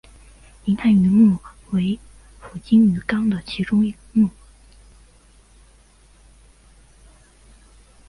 [0.65, 1.37] 银汉鱼目
[1.69, 1.99] 为
[2.39, 4.31] 辐鳍鱼纲的其中一目。